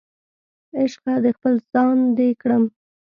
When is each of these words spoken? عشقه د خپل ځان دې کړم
عشقه 0.79 1.13
د 1.25 1.27
خپل 1.37 1.53
ځان 1.71 1.97
دې 2.17 2.29
کړم 2.41 2.63